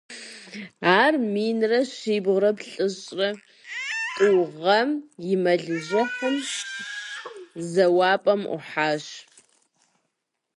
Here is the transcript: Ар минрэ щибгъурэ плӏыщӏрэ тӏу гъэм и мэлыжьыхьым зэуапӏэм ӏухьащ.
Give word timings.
Ар 1.01 1.13
минрэ 1.33 1.79
щибгъурэ 1.95 2.51
плӏыщӏрэ 2.59 3.29
тӏу 4.15 4.41
гъэм 4.59 4.89
и 5.31 5.35
мэлыжьыхьым 5.43 6.35
зэуапӏэм 7.71 8.41
ӏухьащ. 8.49 9.05